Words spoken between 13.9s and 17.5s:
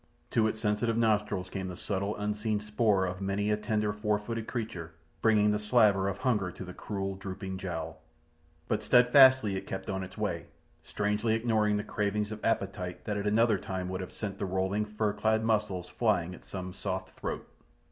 have sent the rolling, fur clad muscles flying at some soft throat.